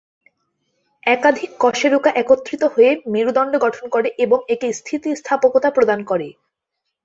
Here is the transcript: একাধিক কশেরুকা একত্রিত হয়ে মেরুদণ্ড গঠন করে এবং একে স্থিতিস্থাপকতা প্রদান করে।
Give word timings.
একাধিক 1.03 1.49
কশেরুকা 1.59 2.11
একত্রিত 2.21 2.63
হয়ে 2.73 2.91
মেরুদণ্ড 3.13 3.53
গঠন 3.65 3.85
করে 3.89 4.09
এবং 4.17 4.39
একে 4.53 4.67
স্থিতিস্থাপকতা 4.79 5.69
প্রদান 5.71 5.99
করে। 6.03 6.27